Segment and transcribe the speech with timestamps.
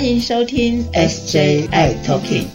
[0.00, 2.46] 欢迎收听 SJI Talking。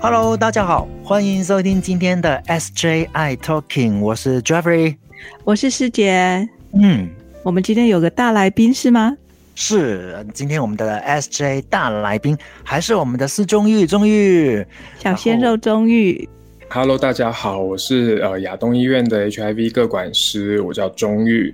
[0.00, 4.96] Hello，大家好，欢迎收听今天的 SJI Talking，我是 Jeffrey，
[5.44, 6.48] 我是师姐。
[6.72, 7.10] 嗯，
[7.42, 9.14] 我们今天有个大来宾是吗？
[9.54, 14.66] 是，今天我们的 SJ 大来宾还是我们的司钟玉，中玉，
[14.98, 16.26] 小鲜肉中玉。
[16.72, 21.52] Hello，大家好，我是呃亚东医院的 HIV 各管师，我叫钟玉。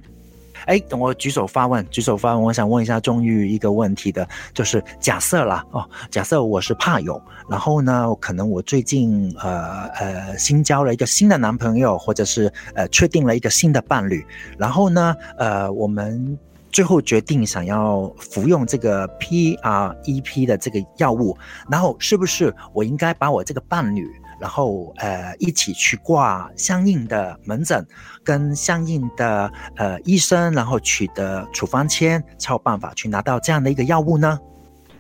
[0.67, 14.23] 哎，等我举手发问，举手发问，我想问一下钟玉一个问题的，就是假设啦，哦，假设我是怕友，然后呢，可能我最近呃呃新交了一个新的男朋友，或者是呃确定了一个新的伴侣，
[14.59, 16.39] 然后呢，呃，我们
[16.71, 21.35] 最后决定想要服用这个 PREP 的这个药物，
[21.71, 24.07] 然后是不是我应该把我这个伴侣？
[24.39, 27.87] 然后呃，一起去挂相应的门诊，
[28.23, 34.39] 跟相应的呃医生，然后取得处方签，才有办法去拿到这样的一个药物呢。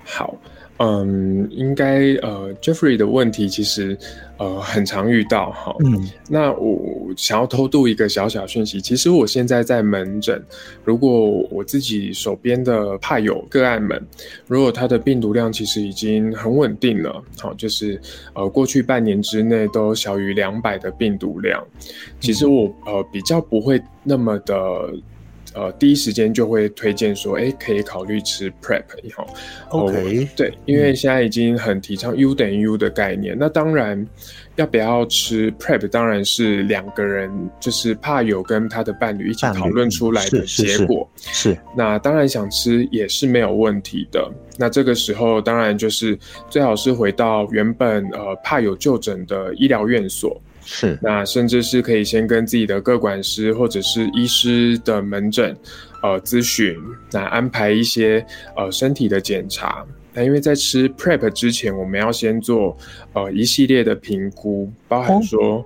[0.05, 0.34] 好。
[0.78, 3.96] 嗯，应该呃，Jeffrey 的问题其实
[4.36, 5.74] 呃很常遇到哈。
[5.84, 10.42] 嗯，那我想要偷渡一个小小讯息，其实我现在在门诊，
[10.84, 13.98] 如果我自己手边的怕友个案们，
[14.46, 17.98] 如果他的病毒量其实已经很稳定了，好，就是
[18.34, 21.66] 呃过去半年之内都小于两百的病毒量，
[22.20, 24.55] 其实我呃比较不会那么的。
[25.56, 29.26] 呃，第一时间就会推荐说，哎，可以考虑吃 Prep 以后
[29.70, 33.34] ，OK，对，因为现在已经很提倡 U 等于 U 的概念。
[33.38, 34.06] 那当然，
[34.56, 41.08] 要不要吃 Prep，当然是两个人就是怕有跟他的伴侣一起讨论出来的结果。
[41.16, 44.30] 是，那当然想吃也是没有问题的。
[44.58, 46.18] 那这个时候当然就是
[46.50, 50.38] 最好是回到原本呃怕有就诊的医疗院所。
[50.67, 55.57] 是，那甚至是可以先跟自己的各管师或者是医师的门诊，
[56.02, 56.77] 呃，咨询，
[57.13, 58.23] 那安排一些
[58.57, 59.86] 呃身体的检查。
[60.13, 62.77] 那因为在吃 Prep 之前，我们要先做
[63.13, 65.64] 呃一系列的评估，包含说，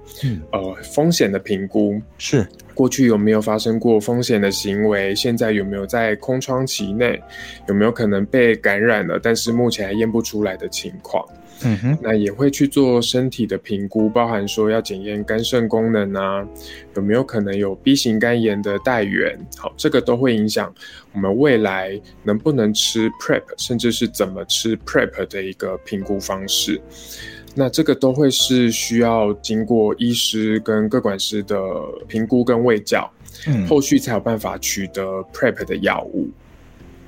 [0.52, 7.22] 呃风险的评估，是过去有没有发生过风险的行为，现在有没有在空窗期内，
[7.68, 11.24] 有没有可能被感染了，但是目前还验不出来的情况。
[11.62, 16.46] 嗯哼，那也会去做身体的评估，包含说要检验肝肾功能啊，
[16.96, 20.72] 有没有可能有 B 型肝炎的带源，好，这个都会影响
[21.12, 26.80] 我们未来能不能吃 Prep，甚至是怎么吃 Prep 的一个评估方式。
[27.54, 31.58] 那这个都会是需要经过医师跟各管师的
[32.06, 33.10] 评估跟卫教，
[33.46, 36.30] 嗯，后续才有办法取得 Prep 的药物。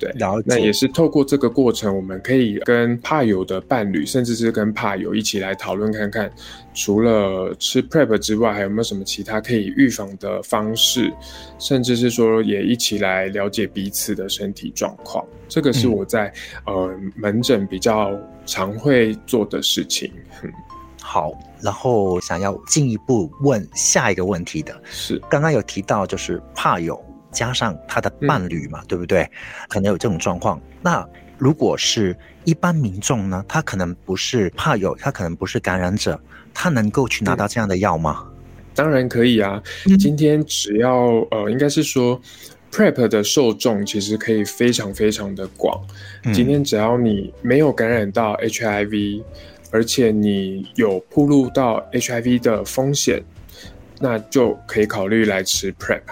[0.03, 6.29] 对，那也是透过这个过程，我们可以跟怕友的伴侣，甚至是跟怕友一起来讨论看看，
[6.75, 11.13] 除了吃 prep 之外，还有没有什么其他可以预防的方式，
[11.59, 15.25] 甚至是说也一起来了解彼此的身体状况。
[15.49, 16.33] 这个是我在
[16.67, 18.11] 呃门诊比较
[18.45, 20.11] 常会做的事情。
[21.01, 27.01] 好，然后想要进一步问下一个问题的是，刚刚有提到就是怕友。
[27.33, 29.29] 加上他的伴侣嘛，对不对？
[29.69, 30.61] 可能有这种状况。
[30.83, 31.07] 那
[31.39, 33.45] 如果是一般民众呢？
[33.49, 36.21] 他可能不是怕有，他可能不是感染者，
[36.55, 38.25] 他能够去拿到这样的药吗？
[38.75, 39.63] 当然可以啊。
[39.99, 40.97] 今天只要
[41.31, 42.21] 呃，应该是说
[42.71, 45.79] ，Prep 的受众其实可以非常非常的广。
[46.33, 49.23] 今天只要你没有感染到 HIV，
[49.71, 53.23] 而且你有铺露到 HIV 的风险，
[54.01, 56.03] 那就可以考虑来吃 Prep。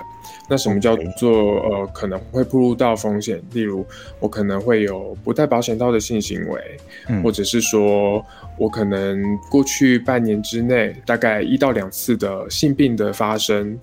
[0.51, 3.41] 那什么叫做呃可能会步入到风险？
[3.53, 3.87] 例如
[4.19, 8.21] 我可能会有不戴保险套的性行为，或者是说
[8.59, 13.79] 我可能过去半年之内大概一到两次的性病的发生，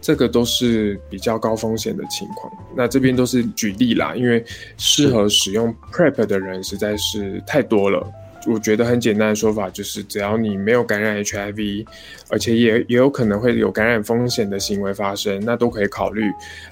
[0.00, 2.52] 这个都是比较高风险的情况。
[2.76, 4.44] 那这边都是举例啦，因为
[4.78, 8.06] 适合使用 PrEP 的人实在是太多了。
[8.46, 11.86] 我觉得很简单的说法就是，只要你没有感染 HIV，
[12.28, 16.24] 而且也也有可能会有感染风险的行为发生，那都可以考虑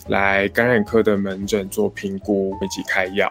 [0.09, 3.31] 来感染科的门诊做评估以及开药。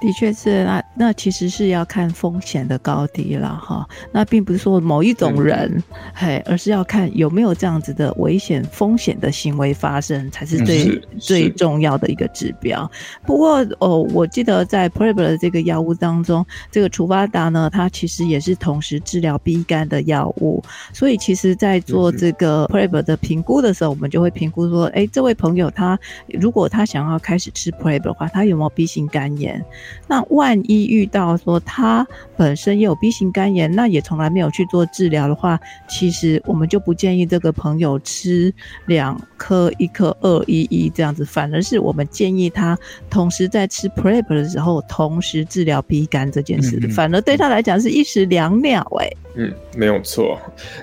[0.00, 3.86] 的确是，那那其实是要看风险的高低了哈。
[4.12, 5.82] 那并不是说某一种人，
[6.14, 12.88] 嘿，而是要看有没有这样子的危险风险的行为发生，才是最最重要的一个指标。
[13.24, 20.62] 不过哦，我记得在 Preb 的这个药物当中，这个除发达呢，它其实也是同时治疗 B 肝的药物。
[20.92, 25.98] 所以其实，在做这个 Prep 的评估的时候，我们就会评估说，哎，这位朋友他
[26.28, 29.64] 如果他想要开始吃 Prep 的话，他有没有 B 型肝炎？
[30.06, 32.06] 那万一遇到说他
[32.36, 38.52] 本身也有 B 型肝炎，那也从来没有去做治疗的话，其实我们就不建议这个朋友吃
[38.86, 42.78] 两颗一颗二一一这样子，反而是我们建议他
[43.10, 49.10] 同时在吃 Prep 的时候，同时治疗 B 肝这件事，反而对他来讲是一石两鸟哎。
[49.38, 50.38] 嗯，没有错。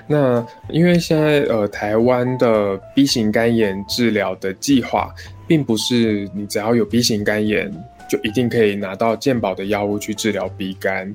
[0.06, 5.12] 那因为现在呃，台湾的 B 型肝炎治疗的计划，
[5.46, 7.72] 并不是你只要有 B 型肝炎。
[8.08, 11.14] 就一定可以拿到健保的药物去治疗鼻肝，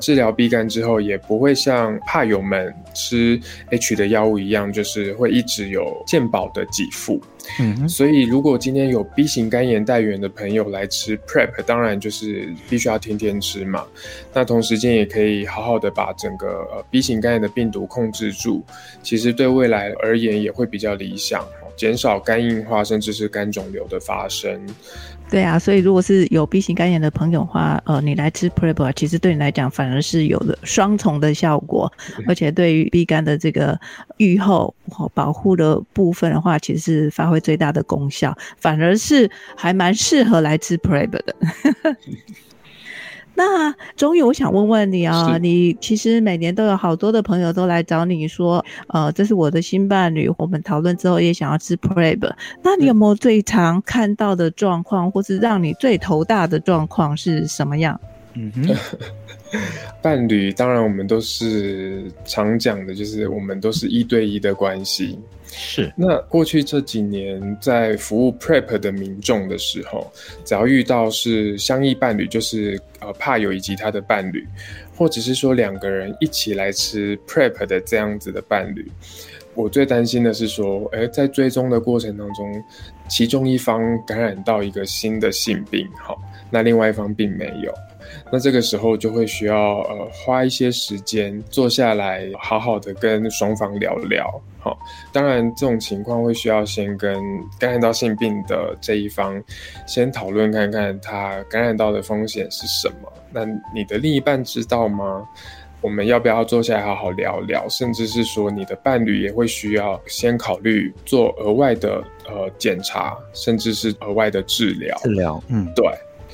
[0.00, 3.40] 治疗鼻肝之后也不会像怕友们吃
[3.70, 7.20] H 的药物一样，就是会一直有健保的给付。
[7.60, 13.86] 嗯，所以如果今天有 B 型肝炎带源的朋友来吃 Prep，当然就是必须要天天吃嘛。
[14.34, 18.64] 那同时间也可以好好的把整个呃 B 型肝炎的病毒控制住，
[19.00, 21.46] 其实对未来而言也会比较理想，
[21.76, 24.60] 减少肝硬化甚至是肝肿瘤的发生。
[25.28, 31.92] 对啊，所以如果是有 B 型肝炎的朋友的话，呃，你来吃 Prep，其实对你来讲反而是有的双重的效果，
[32.28, 33.78] 而且对于 B 肝的这个
[34.18, 34.74] 愈后
[35.12, 41.34] 保护的部分的话，其实是发挥最大的功效，反而是还蛮适合来吃 Prep 的。
[43.36, 52.32] 那终于，我想问问你啊，你其实每年都有好多的朋友都来找你说，呃，这是我的新伴侣，我们讨论之后也想要吃 Prep。
[52.62, 58.00] 那你有没有最常看到的状况，或是让你最头大的状况是什么样？
[58.32, 58.74] 嗯哼，
[60.02, 65.18] 伴侣当然我们都是常讲的，就是我们都是一对一的关系。
[65.48, 70.12] 是，那过去这几年在服务 Prep 的民众的时候，
[70.44, 74.46] 只要遇到是相异伴侣，就是呃怕友以及他的伴侣，
[74.94, 78.90] 或者是说两个人一起来吃 Prep 的这样子的伴侣，
[79.54, 82.64] 我最担心的是说，哎，在追踪的过程当中，
[83.08, 86.18] 其中一方感染到一个新的性病，好，
[86.50, 87.72] 那另外一方并没有。
[88.30, 94.40] 那这个时候就会需要呃花一些时间坐下来，好好的跟双方聊聊。
[94.58, 94.76] 好，
[95.12, 97.14] 当然这种情况会需要先跟
[97.58, 99.40] 感染到性病的这一方
[99.86, 103.12] 先讨论看看他感染到的风险是什么。
[103.32, 103.44] 那
[103.74, 105.28] 你的另一半知道吗？
[105.80, 107.68] 我们要不要坐下来好好聊聊？
[107.68, 114.96] 甚至是说你的伴侣也会需要先考虑做额外的呃检查，甚至是额外的治疗。
[115.02, 115.86] 治疗，嗯，对。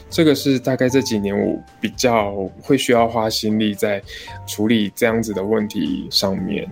[0.08, 4.02] 这个是大概这几年我比较会需要花心力在
[4.46, 6.68] 处理这样子的问题上面。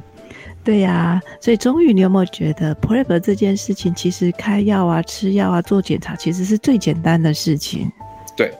[0.62, 7.90] 对呀，所以终于你有没有觉得 Prep 这件事情，其实开药啊、吃药啊、做检查，其实是最简单的事情。
[8.40, 8.50] 对，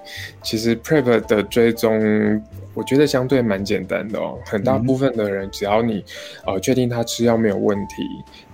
[0.43, 2.43] 其实 Prep 的追踪，
[2.75, 4.39] 我觉得相对蛮简单的哦。
[4.45, 6.05] 很大部分的人，只要你
[6.45, 8.03] 呃确定他吃药没有问题，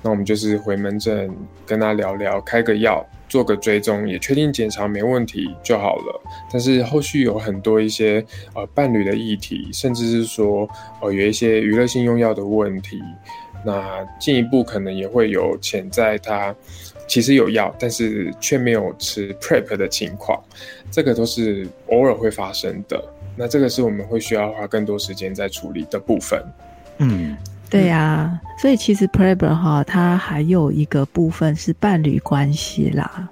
[0.03, 1.29] 那我们就是回门诊
[1.67, 3.05] 跟他聊聊，开个药。
[3.29, 6.23] 做个追踪，也确定检查没问题就好了。
[6.49, 8.25] 但是后续有很多一些
[8.55, 10.67] 呃伴侣的议题，甚至是说
[11.03, 13.03] 呃有一些娱乐性用药的问题，
[13.65, 16.55] 那进一步可能也会有潜在他
[17.07, 20.43] 其实有药，但是却没有吃 Prep 的情况，
[20.91, 23.03] 这个都是偶尔会发生的。
[23.37, 26.43] 那这个是我们会需要花更多时间在处理的部分。
[26.99, 27.37] 嗯。
[27.69, 33.29] 对呀，所以其实 Prep 哈，它还有一个部分是伴侣关系啦。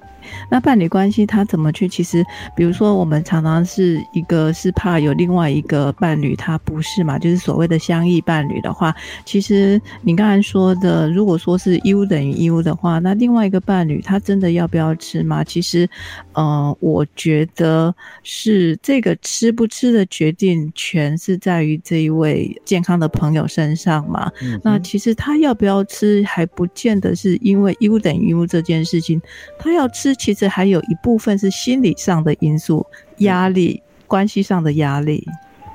[0.51, 1.89] 那伴侣关系他怎么去？
[1.89, 2.25] 其实，
[2.57, 7.19] 比如说我们常常是一个是怕有另外一个伴侣，他不是嘛？
[7.19, 8.95] 就是所谓的相异伴侣的话，
[9.27, 15.45] 其实你刚才说的，如果说是 U 等于 U 的话，那另外一个伴侣他真的要不要吃吗？
[15.45, 15.87] 其实，
[16.33, 24.33] 呃，我觉得是这个吃不吃的决定权是在于这一位健康的朋友身上嘛。
[24.63, 29.21] 那其实他要不要吃，还不见得是因为 U 等于 U 这件事情，
[29.59, 30.14] 他要吃。
[30.15, 32.87] 其实还有一部分是心理上的因素，
[33.19, 35.27] 压力、关系上的压力。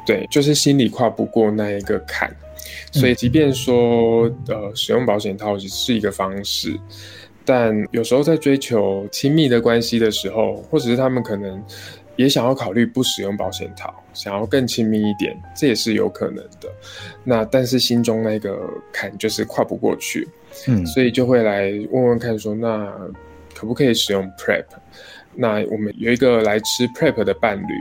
[0.05, 2.35] 对，就是心理跨不过那一个坎，
[2.91, 6.75] 所以即便说呃使用保险套是一个方式，
[7.45, 11.63] 但有时候在追求亲密的关系的时候，或者是他们可能
[12.15, 16.69] 也想要考虑不使用保险套，想要更亲密一点，这也是有可能的。
[17.23, 18.59] 那但是心中那个
[18.91, 20.27] 坎就是跨不过去，
[20.67, 22.91] 嗯，所以就会来问问看，说那。
[23.55, 24.65] 可不可以使用 Prep？
[25.35, 27.73] 那我们有一个来吃 Prep 的伴侣，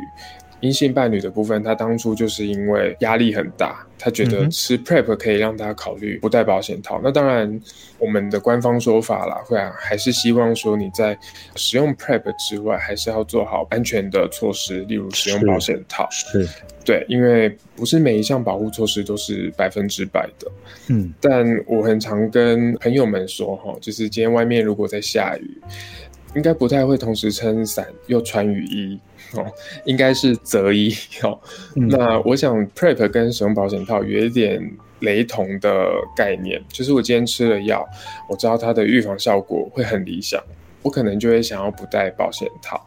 [0.61, 7.01] 阴性伴侣的部分，他当初就是因为压力很大，他觉得吃 Prep 可以让他考虑不戴保险套。
[7.03, 7.61] 那当然，
[7.99, 11.19] 我们的官方说法啦，会啊，还是希望说你在
[11.57, 16.09] 使用 Prep 之外，还是要做好安全的措施，例如使用保险套。
[16.11, 16.49] 是。
[16.85, 20.51] 对，因为不是每一项保护措施都是百分之百的，
[20.87, 25.61] 嗯，但我很常跟朋友们说哈，就是今天外面如果在下雨，
[26.35, 29.01] 应该不太会同时撑伞又穿雨衣
[29.35, 29.47] 哦，
[29.85, 31.39] 应该是择一哦。
[31.75, 34.61] 那我想 prep 跟使用保险套有一点
[35.01, 37.87] 雷同的概念，就是我今天吃了药，
[38.29, 40.43] 我知道它的预防效果会很理想，
[40.83, 42.87] 我可能就会想要不戴保险套。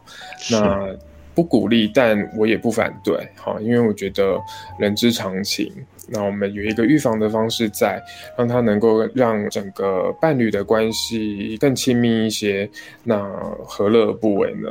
[0.50, 0.94] 那
[1.34, 4.38] 不鼓励，但我也不反对，哈，因为我觉得
[4.78, 5.72] 人之常情。
[6.08, 8.02] 那我们有一个预防的方式，在
[8.36, 12.68] 让它能够让整个伴侣的关系更亲密一些，
[13.04, 13.22] 那
[13.64, 14.68] 何乐而不为呢？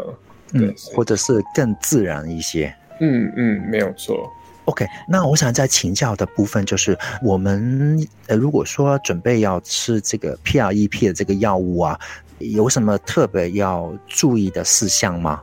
[0.54, 2.72] 嗯，或者是更自然一些。
[3.00, 4.30] 嗯嗯，没有错。
[4.66, 12.00] OK，那我想再请教的部分就是，我们呃，如果说准备要吃这个 PREP 的这个药物啊，
[12.40, 15.42] 有什么特别要注意的事项吗？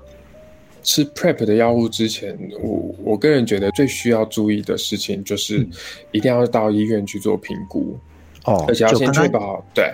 [0.89, 5.69] 吃 Prep 的药物之前，我我个人觉得最需要注意的事情就是
[6.13, 7.95] 一定要到医院去做评估
[8.47, 9.85] 哦，而且要先确保对。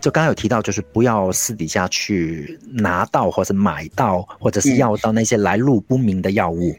[0.00, 6.72] 就刚刚有提到，就是不要私底下去拿到或者买到或者是要到那些来路不明的药物。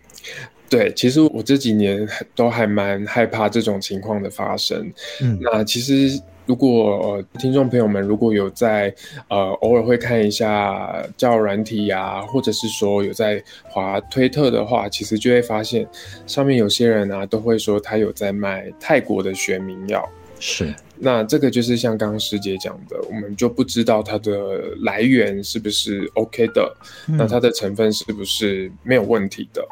[0.69, 4.89] 对，其实我这几年都还蛮害怕这种情况的发生。
[5.21, 6.17] 嗯，那其实。
[6.45, 8.93] 如果呃听众朋友们如果有在
[9.29, 15.87] 呃偶尔会看一下教软体啊，或者是说有在滑推特的话，其实就会发现
[16.27, 20.07] 上面有些人啊都会说他有在卖泰国的学名药。
[20.37, 26.75] 是，那这个就是像刚刚师姐讲的，我们就不知道它的来源是不是 OK 的，
[27.07, 29.65] 那它的成分是不是没有问题的。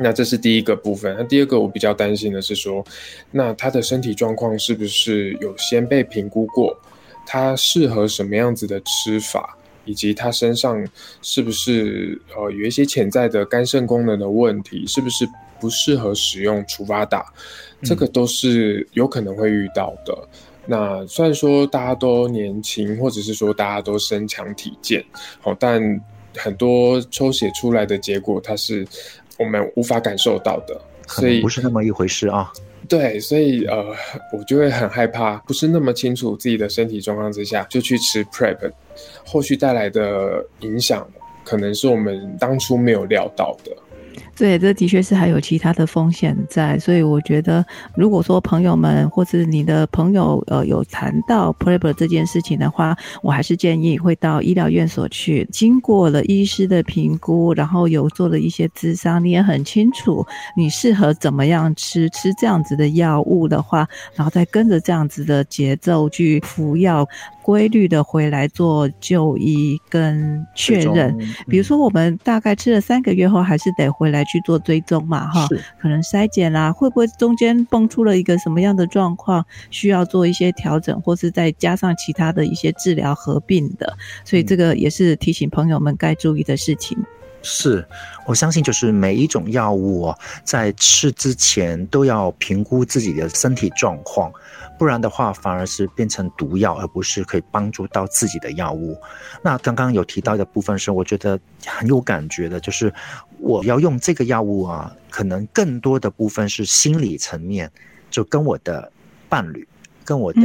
[0.00, 1.14] 那这是第一个部分。
[1.18, 2.84] 那第二个我比较担心的是说，
[3.32, 6.76] 那他的身体状况是不是有先被评估过？
[7.26, 10.86] 他适合什么样子的吃法，以及他身上
[11.20, 14.86] 是不是呃有一些潜在的肝肾功能的问题？
[14.86, 15.28] 是不是
[15.60, 17.26] 不适合使用除疤打？
[17.82, 20.16] 这个都是有可能会遇到的。
[20.64, 25.04] 那虽然说大家都年轻，或者是说大家都身强体健，
[25.40, 25.82] 好，但
[26.36, 28.86] 很多抽血出来的结果，它是。
[29.38, 32.52] 我们无法感受到的，所以不是那么一回事啊。
[32.88, 33.94] 对，所以呃，
[34.32, 38.70] 我就会很害怕，不是那么清楚自己的身体状况之下就去吃 Prep，
[39.26, 41.06] 后续带来的影响，
[41.44, 43.72] 可能是我们当初没有料到的。
[44.38, 47.64] 对，这的确是还有其他的风险在，所以我觉得，
[47.96, 60.24] 如果说朋友们或是你的朋友呃有谈到 Prep 这件事情的话，我还是建议会到医疗院所去，经过了医师的评估，然后有做了一些咨商，你也很清楚
[60.56, 67.04] 你适合怎么样吃吃这样子的药物的话，然后再跟着这样子的节奏去服药。
[67.48, 71.16] 规律的回来做就医跟确认，
[71.48, 75.48] 比如说我们大概吃了三个月后，还是得回来去做追踪嘛，哈，
[75.80, 86.96] 可能筛检啦，会不会中间蹦出了一个什么样的状况，需要做一些调整，或是再加上其他的一些治疗合并的，所以这个也是提醒朋友们该注意的事情。
[87.40, 87.86] 是
[88.26, 94.30] 我相信，就是每一种药物在吃之前都要评估自己的身体状况。
[94.78, 98.96] 不然的话，反而是变成毒药，而不是可以帮助到自己的药物。
[99.42, 102.92] 那刚刚有提到的部分是，我觉得很有感觉的，就是
[103.38, 107.70] 我要用这个药物啊，可能更多的部分是心理层面，
[108.08, 108.90] 就跟我的
[109.28, 109.66] 伴侣、
[110.04, 110.40] 跟我的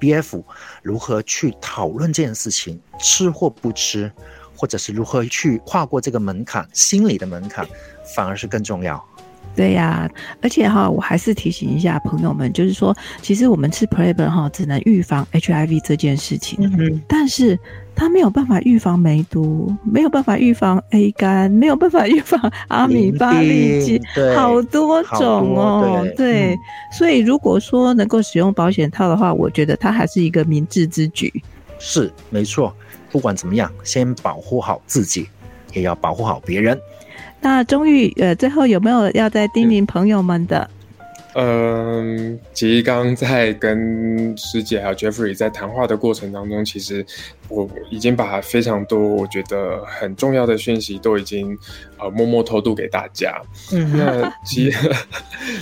[0.00, 0.42] BF
[0.82, 4.10] 如何去讨论这件事情，吃或不吃，
[4.56, 7.66] 或者是如何去跨过这个门槛，心理的门槛，
[8.16, 9.04] 反而是更重要。
[9.54, 10.10] 对呀，
[10.42, 17.58] 而且哈，我还是提醒一下朋友们，就是说，其实我们吃 Prep 哈，只能预防 HIV 这件事情，嗯但是
[17.94, 24.00] 它没有办法预防梅毒，没有办法预防 A 肝，没有办法预防 阿米巴痢疾，
[24.34, 26.58] 好多种哦，对，
[26.98, 31.32] 所以如果说能够使用保险套的话，我觉得它还是一个明智之举。
[31.78, 32.74] 是，没错，
[33.12, 35.28] 不管怎么样，先保护好自己，
[35.72, 36.76] 也要保护好别人。
[37.44, 40.70] 那终于，呃，最后有没有要再叮咛朋友们的？
[41.34, 47.04] 嗯，其实刚刚在跟师姐还有 Jeffrey 在谈话的过程当中，其实
[47.48, 51.58] 我已经把非常多我觉得很重要的讯息都已经
[51.98, 53.42] 呃默默偷渡给大家。
[53.72, 54.90] 嗯，那其实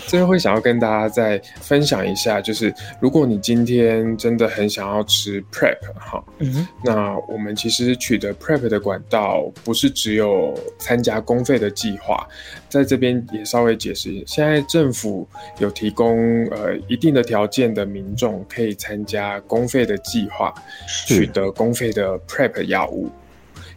[0.07, 12.29] 最后会想要跟大家再分享一下，就是如果你今天真的很想要吃 Prep 哈，嗯，那我们其实取得 Prep 的管道不是只有参加公费的计划，
[12.69, 15.27] 在这边也稍微解释，现在政府。
[15.63, 20.53] 有提供呃一定的条件的民众可以参加公费的计划，
[21.07, 23.09] 取得公费的 Prep 药物。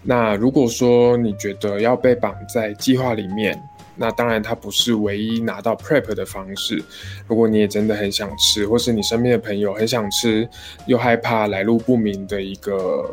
[0.03, 3.59] 那如果说你觉得要被绑在计划里面，
[3.95, 6.83] 那当然它不是唯一拿到 Prep 的方式。
[7.27, 10.47] 如果你也真的很想吃，或是你身边的朋友很想吃，
[10.85, 13.09] 又害怕来路不明的一个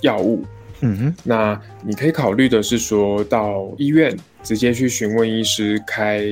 [0.00, 0.44] 药物，
[0.80, 6.24] 嗯哼，那你可以考虑的是说到医院直接去询问医师开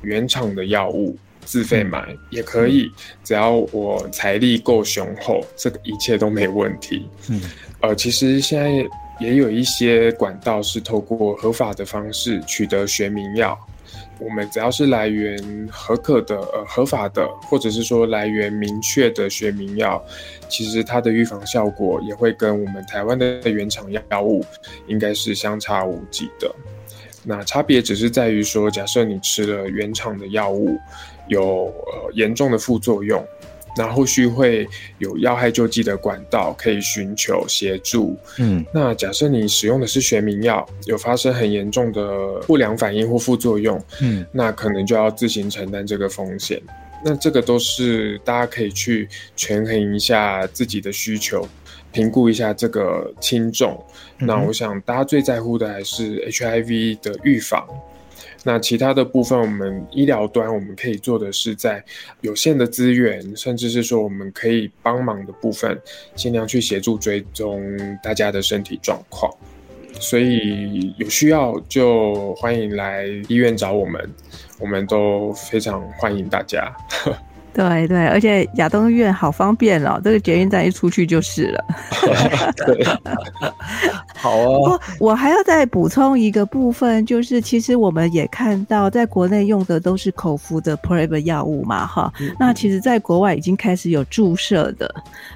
[0.00, 1.14] 原厂的药物，
[1.48, 2.92] 自费买也可以，
[3.24, 7.08] 只要我财力够雄厚，这个一切都没问题。
[7.30, 7.40] 嗯，
[7.80, 8.70] 呃，其实现在
[9.18, 13.58] 也有一些管道是透过合法的方式取得学名药。
[14.18, 20.04] 我们只要是来源合可的、呃合法的，或者是说来源明确的学名药，
[20.50, 24.44] 其实它的预防效果也会跟我们台湾的原厂药物
[24.86, 26.54] 应该是相差无几的。
[27.24, 30.78] 那差别只是在于说，假设你吃了原厂的药物，
[31.28, 33.24] 有呃严重的副作用。
[33.76, 34.66] 那后续会
[34.98, 38.16] 有要害救济的管道可以寻求协助。
[38.38, 46.60] 嗯，那假设你使用的是学名药，有发生很严重的不良反应或副作用，嗯，那可能就要自行承担这个风险。
[47.04, 51.46] 那这个都是大家可以去权衡一下自己的需求，
[51.92, 53.80] 评估一下这个轻重。
[54.18, 57.64] 那我想大家最在乎的还是 HIV 的预防。
[58.44, 61.84] 那其他的部分，我们医疗端我们可以做的是，在
[62.20, 65.78] 有限的资源，甚至是说我们可以帮忙的部分，
[66.14, 67.60] 尽量去协助追踪
[68.02, 69.32] 大家的身体状况。
[70.00, 74.14] 所以有需要就欢迎来医院找我们，
[74.60, 76.72] 我们都非常欢迎大家。
[77.52, 81.64] 对对，而且亚东医院好方便哦，这个捷运站一出去就是了。
[82.64, 82.84] 对，
[84.18, 84.80] 好哦。
[84.98, 92.12] 我还要再补充一个部分，就是其实我们也看到，在国内用的都是口服的 PrEP 药物嘛，哈。
[92.38, 94.92] 那其实，在国外已经开始有注射的、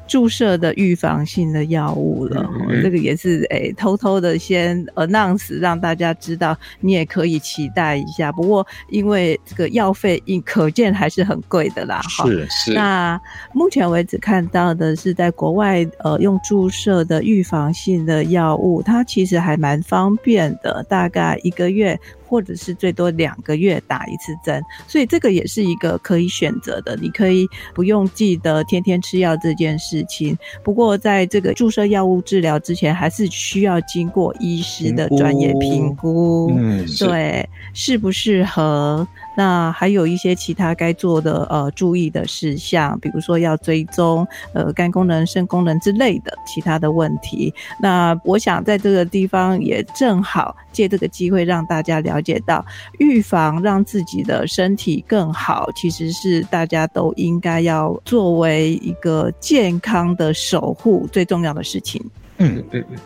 [0.06, 2.48] 注射的预防性的药物了。
[2.82, 8.30] 这个也是诶，偷偷的先 announce 让大家知道，你也可以期待一下。
[8.32, 12.00] 不过，因为这个药费，可见还是很贵的啦。
[12.16, 13.20] 哈是是，那
[13.52, 21.98] 目前为止看到的是在国外，呃，用注射的预防性的药物，它其实还蛮方便的，大概一个月。
[22.32, 26.96] 或者是最多两个月打一次针，所以这个也是一个可以选择的。
[26.96, 30.35] 你可以不用记得天天吃药这件事情。
[30.64, 39.07] 不过在这个注射药物治疗之前，还是需要经过医师的专业评估，嗯，对，适不适合？
[39.37, 47.52] 那还有一些其他该做的呃注意的事项，比如说要追踪呃肝功能、肾功能之类的其他的问题。
[47.78, 52.22] 那我想在这个地方也正好借这个机会让大家了。
[52.22, 52.64] 解到
[53.00, 62.00] 预防让自己的身体更好，其实是大家都应该要作为一个健康的守护最重要的事情。
[62.38, 62.96] 嗯嗯嗯，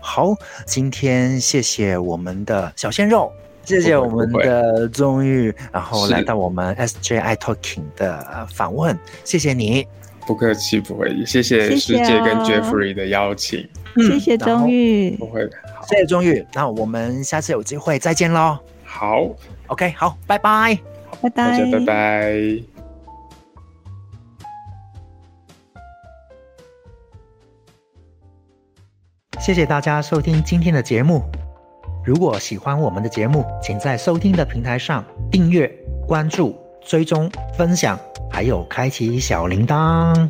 [0.00, 3.30] 好，今天谢谢我们的小鲜肉，
[3.62, 9.86] 谢谢我们的宗玉，然后来到我们 SJI Talking 的访问，谢谢你，
[10.26, 13.85] 不客气，不会，谢谢师姐跟 Jeffrey 的邀请，谢谢
[14.38, 15.48] 钟玉，不会。
[15.88, 18.58] 谢谢钟玉，那我们下次有机会再见喽。
[18.84, 19.28] 好
[19.68, 20.78] ，OK，好，拜拜，
[21.22, 22.62] 拜拜，大家拜拜。
[29.38, 31.22] 谢谢大家收听今天的节目。
[32.04, 35.68] 如果喜欢我们的节目，请在收听的平台上订阅、
[36.06, 37.98] 关注、追踪、分享，
[38.30, 40.28] 还有开启小铃铛。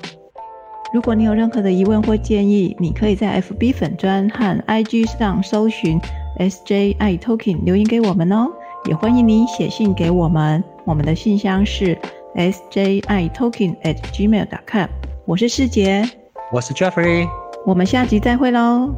[0.92, 6.01] 如果你有任何的疑问或建议，你可以在 FB 粉专和 IG 上搜寻
[6.38, 8.49] SJI Talking 留言给我们哦。
[8.88, 11.99] 也欢迎你写信给我们，我们的信箱是
[12.37, 14.88] SJI Talking at gmail.com。
[15.25, 16.09] 我是世杰，
[16.53, 17.29] 我是 Jeffrey，
[17.66, 18.94] 我们下集再会喽。